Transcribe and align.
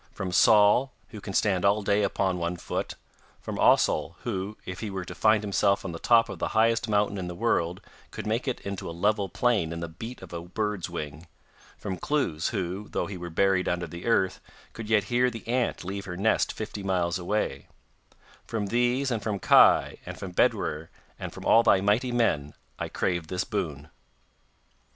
From 0.11 0.31
Sol, 0.31 0.91
who 1.09 1.21
can 1.21 1.33
stand 1.35 1.63
all 1.63 1.83
day 1.83 2.01
upon 2.01 2.39
one 2.39 2.55
foot; 2.57 2.95
from 3.39 3.59
Ossol, 3.59 4.15
who, 4.23 4.57
if 4.65 4.79
he 4.79 4.89
were 4.89 5.05
to 5.05 5.13
find 5.13 5.43
himself 5.43 5.85
on 5.85 5.91
the 5.91 5.99
top 5.99 6.27
of 6.27 6.39
the 6.39 6.47
highest 6.57 6.89
mountain 6.89 7.19
in 7.19 7.27
the 7.27 7.35
world, 7.35 7.81
could 8.09 8.25
make 8.25 8.47
it 8.47 8.59
into 8.61 8.89
a 8.89 8.97
level 8.99 9.29
plain 9.29 9.71
in 9.71 9.79
the 9.79 9.87
beat 9.87 10.23
of 10.23 10.33
a 10.33 10.41
bird's 10.41 10.89
wing; 10.89 11.27
from 11.77 11.97
Cluse, 11.99 12.47
who, 12.49 12.87
though 12.89 13.05
he 13.05 13.15
were 13.15 13.29
buried 13.29 13.69
under 13.69 13.85
the 13.85 14.07
earth, 14.07 14.41
could 14.73 14.89
yet 14.89 15.03
hear 15.03 15.29
the 15.29 15.47
ant 15.47 15.83
leave 15.83 16.05
her 16.05 16.17
nest 16.17 16.51
fifty 16.51 16.81
miles 16.81 17.19
away: 17.19 17.67
from 18.47 18.65
these 18.65 19.11
and 19.11 19.21
from 19.21 19.37
Kai 19.37 19.97
and 20.03 20.17
from 20.17 20.31
Bedwyr 20.33 20.89
and 21.19 21.31
from 21.31 21.45
all 21.45 21.61
thy 21.61 21.79
mighty 21.79 22.11
men 22.11 22.55
I 22.79 22.89
crave 22.89 23.27
this 23.27 23.43
boon. 23.43 23.87